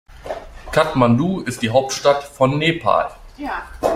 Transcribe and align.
Kathmandu 0.71 1.41
ist 1.41 1.61
die 1.61 1.69
Hauptstadt 1.69 2.23
von 2.23 2.57
Nepal. 2.57 3.11